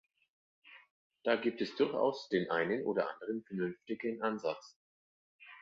[1.23, 4.75] Da gibt es durchaus den einen oder anderen vernünftigen Ansatz.